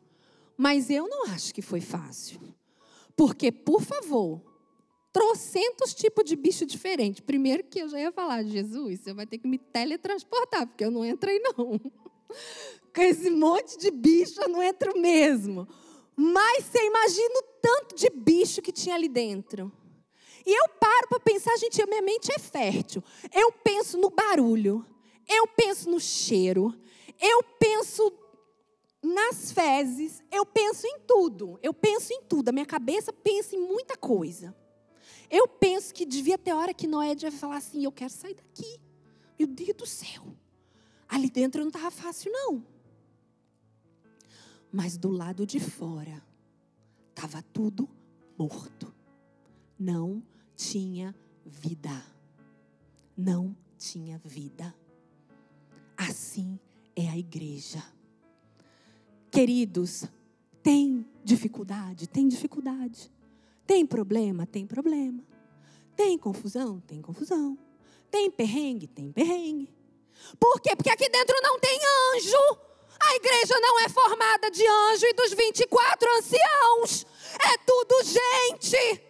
[0.62, 2.40] Mas eu não acho que foi fácil.
[3.16, 4.40] Porque, por favor,
[5.12, 7.20] trocentos tipos de bicho diferente.
[7.20, 10.92] Primeiro que eu já ia falar, Jesus, você vai ter que me teletransportar, porque eu
[10.92, 11.82] não entrei não.
[12.94, 15.68] Com esse monte de bicho eu não entro mesmo.
[16.16, 19.72] Mas você imagina o tanto de bicho que tinha ali dentro.
[20.46, 23.04] E eu paro para pensar, gente, a minha mente é fértil.
[23.34, 24.86] Eu penso no barulho,
[25.28, 26.72] eu penso no cheiro,
[27.20, 28.21] eu penso
[29.02, 31.60] nas fezes, eu penso em tudo.
[31.64, 32.50] Eu penso em tudo.
[32.50, 34.56] A minha cabeça pensa em muita coisa.
[35.30, 38.80] Eu penso que devia ter hora que Noé devia falar assim: eu quero sair daqui.
[39.40, 40.24] Meu Deus do céu.
[41.08, 42.66] Ali dentro não estava fácil, não.
[44.72, 46.24] Mas do lado de fora,
[47.10, 47.90] estava tudo
[48.38, 48.94] morto.
[49.78, 50.24] Não
[50.56, 52.06] tinha vida.
[53.18, 54.74] Não tinha vida.
[55.98, 56.60] Assim
[56.96, 57.84] é a igreja.
[59.32, 60.04] Queridos,
[60.62, 62.08] tem dificuldade?
[62.08, 63.10] Tem dificuldade.
[63.66, 64.46] Tem problema?
[64.46, 65.24] Tem problema.
[65.96, 66.82] Tem confusão?
[66.82, 67.58] Tem confusão.
[68.10, 68.88] Tem perrengue?
[68.88, 69.74] Tem perrengue.
[70.38, 70.76] Por quê?
[70.76, 71.80] Porque aqui dentro não tem
[72.14, 72.58] anjo.
[73.00, 77.06] A igreja não é formada de anjo e dos 24 anciãos.
[77.42, 79.02] É tudo gente.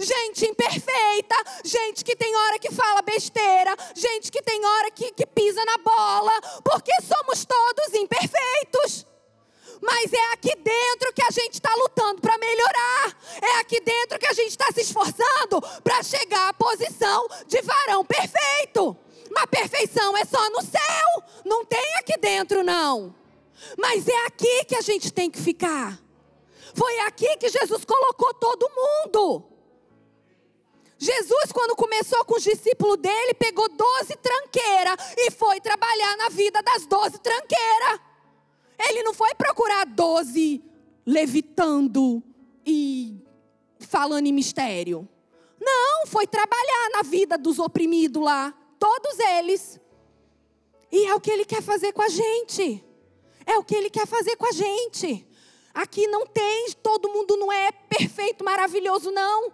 [0.00, 5.24] Gente imperfeita, gente que tem hora que fala besteira, gente que tem hora que, que
[5.24, 6.32] pisa na bola,
[6.64, 9.06] porque somos todos imperfeitos.
[9.84, 13.18] Mas é aqui dentro que a gente está lutando para melhorar.
[13.42, 18.02] É aqui dentro que a gente está se esforçando para chegar à posição de varão
[18.02, 18.96] perfeito.
[19.30, 23.14] Mas perfeição é só no céu, não tem aqui dentro, não.
[23.76, 26.00] Mas é aqui que a gente tem que ficar.
[26.74, 29.44] Foi aqui que Jesus colocou todo mundo.
[30.96, 36.62] Jesus, quando começou com os discípulos dele, pegou 12 tranqueiras e foi trabalhar na vida
[36.62, 38.00] das 12 tranqueiras.
[38.78, 40.62] Ele não foi procurar 12
[41.06, 42.22] levitando
[42.66, 43.16] e
[43.80, 45.08] falando em mistério.
[45.60, 48.54] Não, foi trabalhar na vida dos oprimidos lá.
[48.78, 49.80] Todos eles.
[50.90, 52.84] E é o que ele quer fazer com a gente.
[53.46, 55.26] É o que ele quer fazer com a gente.
[55.72, 59.52] Aqui não tem, todo mundo não é perfeito, maravilhoso, não.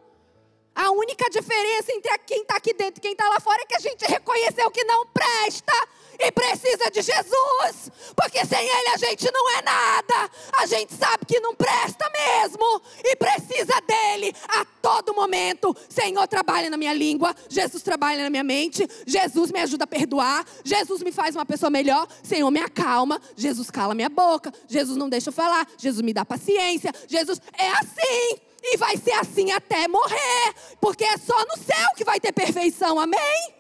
[0.75, 3.75] A única diferença entre quem está aqui dentro e quem está lá fora é que
[3.75, 5.73] a gente reconheceu que não presta
[6.21, 10.31] e precisa de Jesus, porque sem Ele a gente não é nada.
[10.59, 15.75] A gente sabe que não presta mesmo e precisa dele a todo momento.
[15.89, 20.45] Senhor, trabalha na minha língua, Jesus trabalha na minha mente, Jesus me ajuda a perdoar,
[20.63, 22.07] Jesus me faz uma pessoa melhor.
[22.23, 26.25] Senhor, me acalma, Jesus cala minha boca, Jesus não deixa eu falar, Jesus me dá
[26.25, 26.93] paciência.
[27.09, 28.41] Jesus é assim.
[28.63, 33.01] E vai ser assim até morrer, porque é só no céu que vai ter perfeição,
[33.01, 33.55] amém?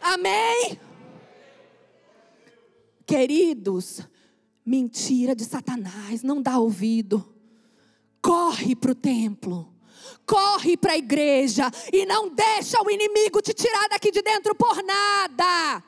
[0.00, 0.76] Amém?
[3.06, 4.00] Queridos,
[4.64, 7.34] mentira de Satanás, não dá ouvido.
[8.22, 9.74] Corre para o templo.
[10.26, 14.82] Corre para a igreja e não deixa o inimigo te tirar daqui de dentro por
[14.82, 15.82] nada.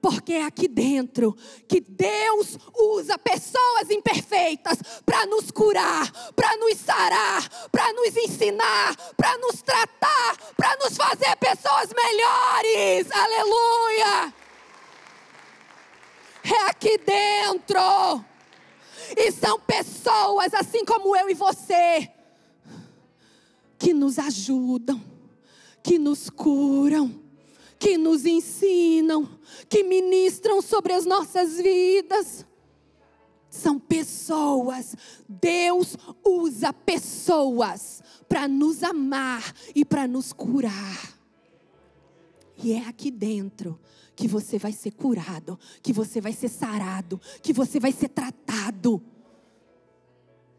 [0.00, 1.36] Porque é aqui dentro
[1.68, 9.36] que Deus usa pessoas imperfeitas para nos curar, para nos sarar, para nos ensinar, para
[9.38, 13.10] nos tratar, para nos fazer pessoas melhores.
[13.10, 14.39] Aleluia!
[16.54, 18.24] É aqui dentro.
[19.16, 22.08] E são pessoas, assim como eu e você,
[23.78, 25.02] que nos ajudam,
[25.82, 27.20] que nos curam,
[27.78, 29.28] que nos ensinam,
[29.68, 32.46] que ministram sobre as nossas vidas.
[33.48, 34.94] São pessoas.
[35.28, 41.18] Deus usa pessoas para nos amar e para nos curar.
[42.62, 43.80] E é aqui dentro
[44.20, 49.02] que você vai ser curado, que você vai ser sarado, que você vai ser tratado.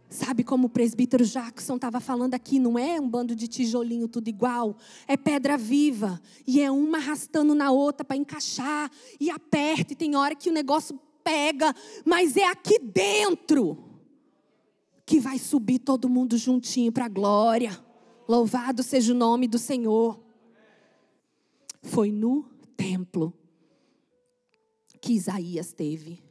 [0.10, 4.30] Sabe como o presbítero Jackson estava falando aqui, não é um bando de tijolinho tudo
[4.30, 4.76] igual,
[5.08, 10.16] é pedra viva, e é uma arrastando na outra para encaixar, e aperta, e tem
[10.16, 11.72] hora que o negócio pega,
[12.04, 13.78] mas é aqui dentro
[15.06, 17.80] que vai subir todo mundo juntinho para a glória.
[18.28, 20.20] Louvado seja o nome do Senhor.
[21.84, 22.44] Foi no
[22.76, 23.36] templo
[25.02, 26.24] que Isaías teve,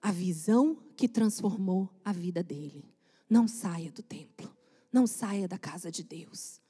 [0.00, 2.84] a visão que transformou a vida dele.
[3.28, 4.56] Não saia do templo,
[4.92, 6.60] não saia da casa de Deus.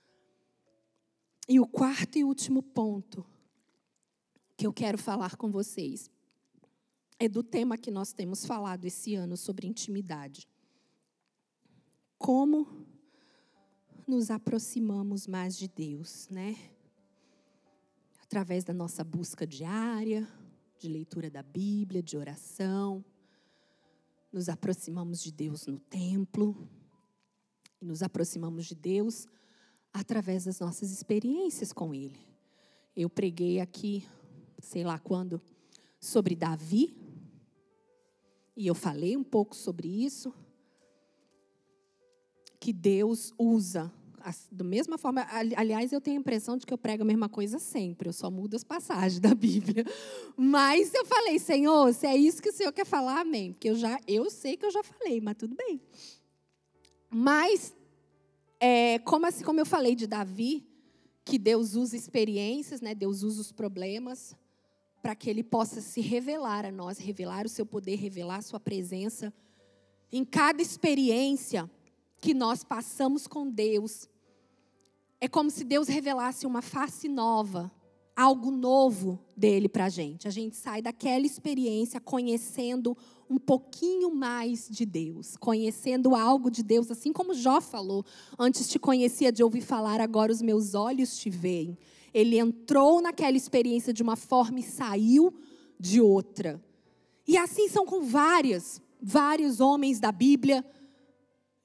[1.47, 3.25] E o quarto e último ponto
[4.57, 6.11] que eu quero falar com vocês
[7.19, 10.49] é do tema que nós temos falado esse ano sobre intimidade.
[12.17, 12.87] Como
[14.07, 16.57] nos aproximamos mais de Deus, né?
[18.23, 20.27] Através da nossa busca diária,
[20.79, 23.05] de leitura da Bíblia, de oração.
[24.33, 26.69] Nos aproximamos de Deus no templo.
[27.81, 29.27] E nos aproximamos de Deus
[29.93, 32.19] através das nossas experiências com Ele.
[32.95, 34.07] Eu preguei aqui,
[34.59, 35.41] sei lá quando,
[36.01, 36.97] sobre Davi.
[38.57, 40.33] E eu falei um pouco sobre isso.
[42.61, 43.93] Que Deus usa
[44.51, 47.59] da mesma forma, aliás, eu tenho a impressão de que eu prego a mesma coisa
[47.59, 49.85] sempre, eu só mudo as passagens da Bíblia.
[50.37, 53.53] Mas eu falei, Senhor, se é isso que o Senhor quer falar, amém.
[53.53, 55.81] Porque eu já, eu sei que eu já falei, mas tudo bem.
[57.11, 57.75] Mas,
[58.61, 60.67] é, como assim, como eu falei de Davi,
[61.25, 62.95] que Deus usa experiências, né?
[62.95, 64.37] Deus usa os problemas
[65.03, 68.59] para que Ele possa se revelar a nós, revelar o seu poder, revelar a sua
[68.59, 69.33] presença.
[70.11, 71.71] Em cada experiência,
[72.21, 74.09] que nós passamos com Deus,
[75.21, 77.71] é como se Deus revelasse uma face nova,
[78.17, 80.27] algo novo dele para a gente.
[80.27, 82.97] A gente sai daquela experiência conhecendo
[83.31, 88.05] um pouquinho mais de Deus, conhecendo algo de Deus, assim como Jó falou:
[88.39, 91.79] Antes te conhecia de ouvir falar, agora os meus olhos te veem.
[92.13, 95.35] Ele entrou naquela experiência de uma forma e saiu
[95.79, 96.61] de outra.
[97.27, 100.65] E assim são com várias, vários homens da Bíblia.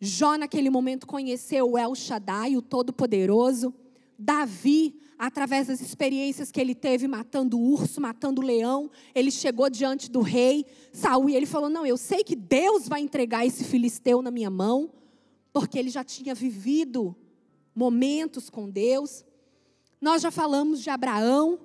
[0.06, 3.74] Jó, naquele momento, conheceu o El Shaddai, o Todo-Poderoso.
[4.20, 9.70] Davi, através das experiências que ele teve matando o urso, matando o leão, ele chegou
[9.70, 13.64] diante do rei Saul e ele falou: Não, eu sei que Deus vai entregar esse
[13.64, 14.92] filisteu na minha mão,
[15.54, 17.16] porque ele já tinha vivido
[17.74, 19.24] momentos com Deus.
[20.02, 21.60] Nós já falamos de Abraão.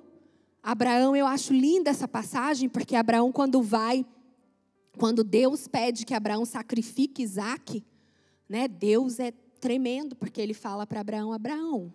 [0.63, 4.05] Abraão, eu acho linda essa passagem, porque Abraão, quando vai,
[4.97, 7.83] quando Deus pede que Abraão sacrifique Isaac,
[8.49, 11.93] né, Deus é tremendo, porque ele fala para Abraão: Abraão,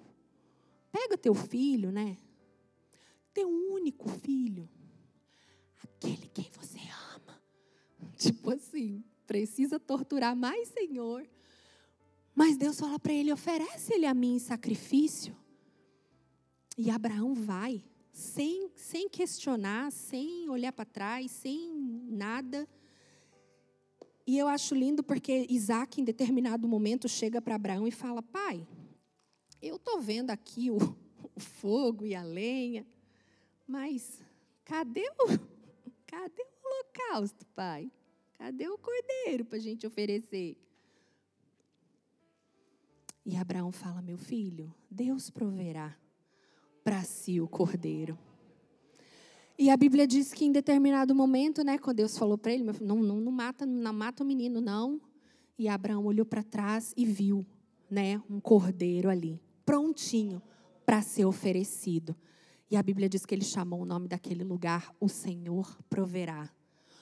[0.92, 2.16] pega teu filho, né?
[3.32, 4.68] Teu único filho,
[5.82, 6.78] aquele quem você
[7.16, 7.42] ama.
[8.16, 11.28] Tipo assim, precisa torturar mais, Senhor.
[12.32, 15.36] Mas Deus fala para ele: oferece ele a mim em sacrifício.
[16.76, 21.72] E Abraão vai, sem, sem questionar, sem olhar para trás, sem
[22.08, 22.68] nada.
[24.26, 28.66] E eu acho lindo porque Isaac, em determinado momento, chega para Abraão e fala: Pai,
[29.60, 30.76] eu estou vendo aqui o,
[31.36, 32.86] o, fogo e a lenha,
[33.66, 34.22] mas
[34.64, 35.26] cadê o,
[36.06, 37.90] cadê o holocausto, pai?
[38.34, 40.56] Cadê o cordeiro para a gente oferecer?
[43.26, 45.94] E Abraão fala: Meu filho, Deus proverá
[46.82, 48.18] para si o cordeiro.
[49.56, 52.96] E a Bíblia diz que em determinado momento, né, quando Deus falou para ele, não,
[53.00, 55.00] não, não, mata, não mata o menino, não.
[55.56, 57.46] E Abraão olhou para trás e viu,
[57.88, 60.42] né, um cordeiro ali, prontinho
[60.84, 62.16] para ser oferecido.
[62.68, 66.50] E a Bíblia diz que ele chamou o nome daquele lugar, o Senhor proverá.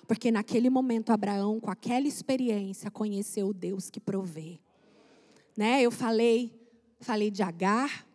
[0.06, 4.60] Porque naquele momento Abraão, com aquela experiência, conheceu o Deus que provê.
[5.56, 5.80] Né?
[5.80, 6.52] Eu falei,
[7.00, 8.06] falei de Agar,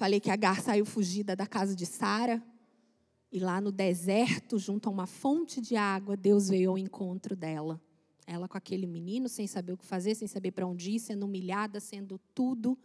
[0.00, 2.42] Falei que Agar saiu fugida da casa de Sara.
[3.32, 7.80] E lá no deserto, junto a uma fonte de água, Deus veio ao encontro dela.
[8.26, 11.26] Ela com aquele menino, sem saber o que fazer, sem saber para onde ir, sendo
[11.26, 12.78] humilhada, sendo tudo.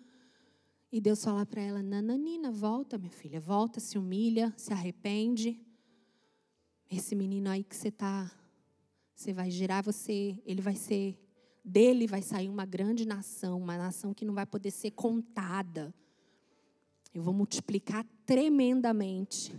[0.92, 5.60] E Deus fala para ela: Nananina, volta, minha filha, volta, se humilha, se arrepende.
[6.90, 8.32] Esse menino aí que você está,
[9.14, 11.20] você vai gerar, você, ele vai ser,
[11.64, 15.94] dele vai sair uma grande nação, uma nação que não vai poder ser contada
[17.16, 19.58] eu vou multiplicar tremendamente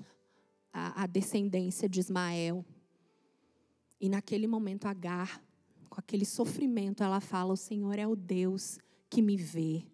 [0.77, 2.62] a, a descendência de Ismael.
[3.99, 5.43] E naquele momento, Agar,
[5.89, 9.87] com aquele sofrimento, ela fala: O Senhor é o Deus que me vê.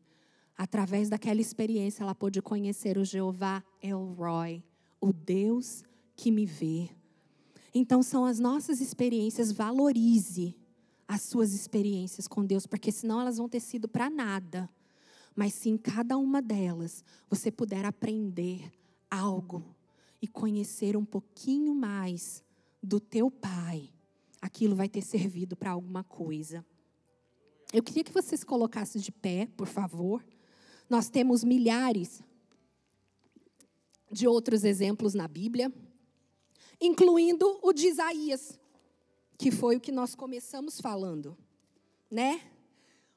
[0.59, 4.63] Através daquela experiência, ela pôde conhecer o Jeová Elroy,
[5.01, 5.85] o Deus
[6.17, 6.91] que me vê.
[7.73, 10.55] Então, são as nossas experiências, valorize
[11.07, 14.69] as suas experiências com Deus, porque senão elas vão ter sido para nada.
[15.35, 18.71] Mas se em cada uma delas você puder aprender
[19.11, 19.65] algo
[20.23, 22.45] e conhecer um pouquinho mais
[22.81, 23.91] do teu Pai,
[24.41, 26.65] aquilo vai ter servido para alguma coisa.
[27.73, 30.25] Eu queria que vocês colocassem de pé, por favor.
[30.89, 32.23] Nós temos milhares
[34.13, 35.73] de outros exemplos na Bíblia,
[36.81, 38.61] incluindo o de Isaías,
[39.37, 41.37] que foi o que nós começamos falando,
[42.11, 42.43] né?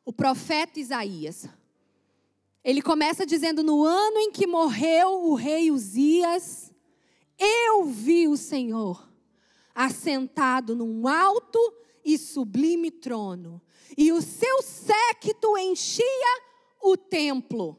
[0.04, 1.48] O profeta Isaías.
[2.64, 6.65] Ele começa dizendo: No ano em que morreu o rei Uzias,
[7.38, 9.10] eu vi o Senhor
[9.74, 11.60] assentado num alto
[12.04, 13.62] e sublime trono,
[13.98, 16.42] e o seu séquito enchia
[16.82, 17.78] o templo.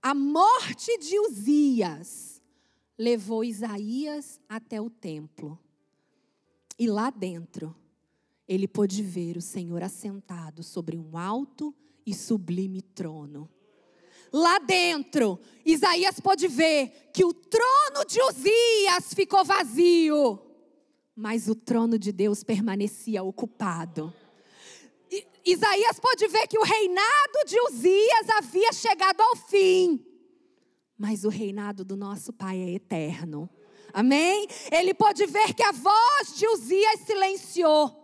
[0.00, 2.40] A morte de Uzias
[2.96, 5.58] levou Isaías até o templo.
[6.78, 7.76] E lá dentro,
[8.46, 11.74] ele pôde ver o Senhor assentado sobre um alto
[12.06, 13.50] e sublime trono.
[14.32, 20.38] Lá dentro, Isaías pode ver que o trono de Uzias ficou vazio,
[21.16, 24.12] mas o trono de Deus permanecia ocupado.
[25.44, 30.04] Isaías pode ver que o reinado de Uzias havia chegado ao fim,
[30.96, 33.48] mas o reinado do nosso Pai é eterno.
[33.92, 34.46] Amém?
[34.70, 37.97] Ele pode ver que a voz de Uzias silenciou,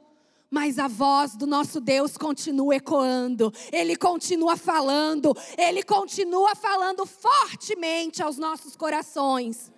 [0.55, 8.23] mas a voz do nosso Deus continua ecoando, Ele continua falando, Ele continua falando fortemente
[8.23, 9.73] aos nossos corações.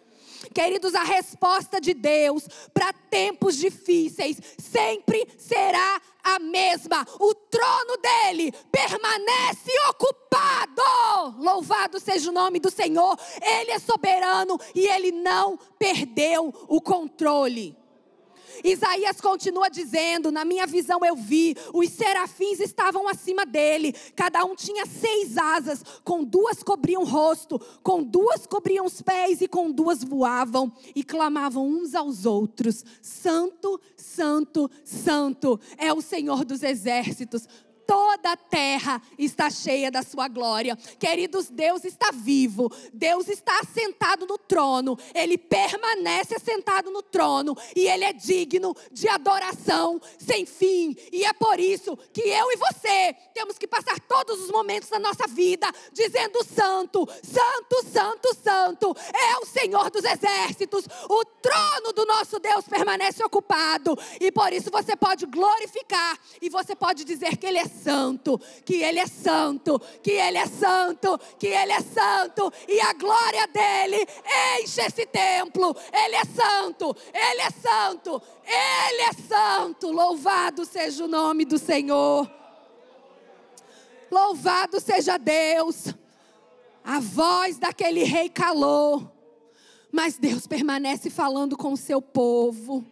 [0.52, 7.06] Queridos, a resposta de Deus para tempos difíceis sempre será a mesma.
[7.18, 11.36] O trono dele permanece ocupado.
[11.38, 13.18] Louvado seja o nome do Senhor.
[13.40, 17.85] Ele é soberano e ele não perdeu o controle.
[18.64, 24.54] Isaías continua dizendo: Na minha visão eu vi, os serafins estavam acima dele, cada um
[24.54, 29.70] tinha seis asas, com duas cobriam o rosto, com duas cobriam os pés e com
[29.70, 37.48] duas voavam e clamavam uns aos outros: Santo, Santo, Santo é o Senhor dos exércitos
[37.86, 40.76] toda a terra está cheia da sua glória.
[40.98, 47.86] Queridos, Deus está vivo, Deus está assentado no trono, ele permanece assentado no trono e
[47.86, 50.96] ele é digno de adoração sem fim.
[51.12, 54.98] E é por isso que eu e você temos que passar todos os momentos da
[54.98, 60.84] nossa vida dizendo: Santo, Santo, Santo, Santo é o Senhor dos exércitos.
[61.08, 66.74] O trono do nosso Deus permanece ocupado e por isso você pode glorificar e você
[66.74, 71.46] pode dizer que ele é santo, que Ele é santo, que Ele é santo, que
[71.46, 74.06] Ele é santo, e a glória dele
[74.60, 75.76] enche esse templo.
[75.92, 79.90] Ele é santo, Ele é santo, Ele é santo.
[79.90, 82.30] Louvado seja o nome do Senhor.
[84.10, 85.94] Louvado seja Deus.
[86.84, 89.12] A voz daquele rei calou,
[89.90, 92.84] mas Deus permanece falando com o seu povo.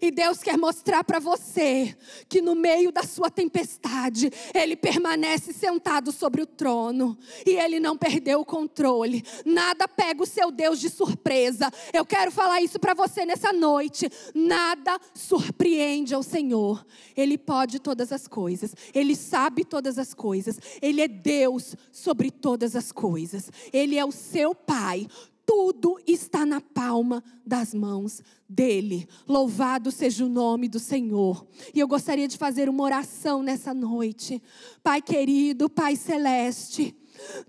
[0.00, 1.96] E Deus quer mostrar para você
[2.28, 7.16] que no meio da sua tempestade, Ele permanece sentado sobre o trono
[7.46, 9.24] e Ele não perdeu o controle.
[9.44, 11.70] Nada pega o seu Deus de surpresa.
[11.92, 14.08] Eu quero falar isso para você nessa noite.
[14.34, 16.84] Nada surpreende ao Senhor.
[17.16, 18.74] Ele pode todas as coisas.
[18.94, 20.58] Ele sabe todas as coisas.
[20.80, 23.50] Ele é Deus sobre todas as coisas.
[23.72, 25.06] Ele é o seu Pai
[25.54, 29.06] tudo está na palma das mãos dele.
[29.28, 31.46] Louvado seja o nome do Senhor.
[31.74, 34.42] E eu gostaria de fazer uma oração nessa noite.
[34.82, 36.96] Pai querido, Pai celeste,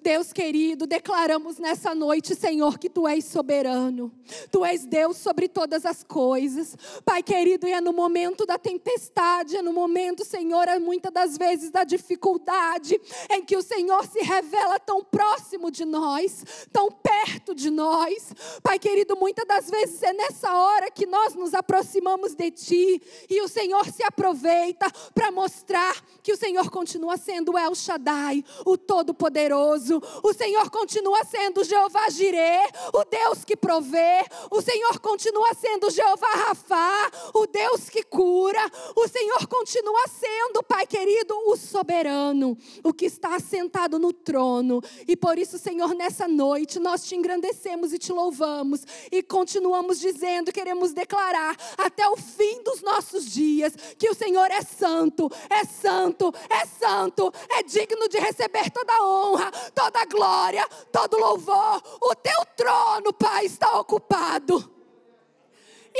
[0.01, 4.11] Deus querido, declaramos nessa noite, Senhor, que tu és soberano.
[4.51, 6.76] Tu és Deus sobre todas as coisas.
[7.05, 11.38] Pai querido, e é no momento da tempestade, é no momento, Senhor, é muitas das
[11.38, 12.99] vezes da dificuldade,
[13.30, 18.34] em que o Senhor se revela tão próximo de nós, tão perto de nós.
[18.61, 23.41] Pai querido, muitas das vezes é nessa hora que nós nos aproximamos de Ti e
[23.41, 29.62] o Senhor se aproveita para mostrar que o Senhor continua sendo El Shaddai, o Todo-Poderoso
[29.64, 30.01] poderoso.
[30.22, 34.26] O Senhor continua sendo Jeová Jireh, o Deus que provê.
[34.51, 38.61] O Senhor continua sendo Jeová Rafá, o Deus que cura.
[38.95, 44.82] O Senhor continua sendo, Pai querido, o soberano, o que está assentado no trono.
[45.07, 50.51] E por isso, Senhor, nessa noite nós te engrandecemos e te louvamos e continuamos dizendo,
[50.51, 56.34] queremos declarar até o fim dos nossos dias que o Senhor é santo, é santo,
[56.49, 61.82] é santo, é digno de receber toda a honra, toda glória, todo louvor.
[62.01, 64.72] O teu trono, Pai, está ocupado.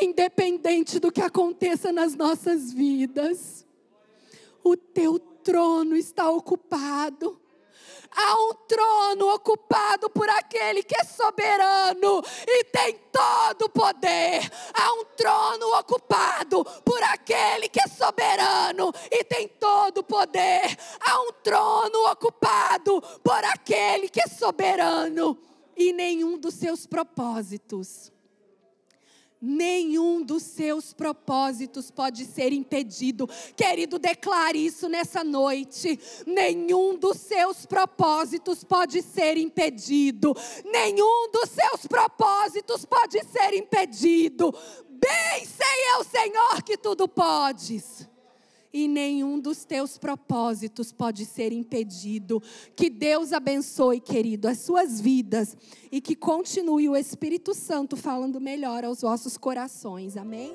[0.02, 3.66] Independente do que aconteça nas nossas vidas,
[4.64, 7.40] o teu trono está ocupado.
[8.16, 14.50] Há um trono ocupado por aquele que é soberano e tem todo o poder.
[14.74, 20.78] Há um trono ocupado por aquele que é soberano e tem todo o poder.
[21.00, 25.38] Há um trono ocupado por aquele que é soberano
[25.76, 28.13] e nenhum dos seus propósitos
[29.44, 33.28] nenhum dos seus propósitos pode ser impedido.
[33.58, 36.00] Querido, declare isso nessa noite.
[36.26, 40.34] Nenhum dos seus propósitos pode ser impedido.
[40.64, 44.54] Nenhum dos seus propósitos pode ser impedido.
[44.90, 48.13] Bem sei eu, Senhor, que tudo podes
[48.74, 52.42] e nenhum dos teus propósitos pode ser impedido.
[52.76, 55.56] Que Deus abençoe, querido, as suas vidas
[55.92, 60.18] e que continue o Espírito Santo falando melhor aos vossos corações.
[60.18, 60.52] Amém?